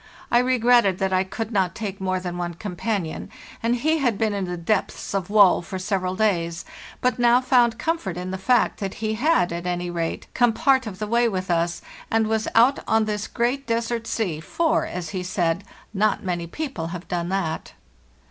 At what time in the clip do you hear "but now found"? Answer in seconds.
7.01-7.77